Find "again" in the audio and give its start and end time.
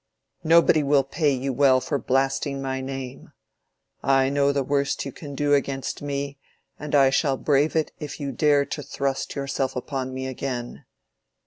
10.25-10.85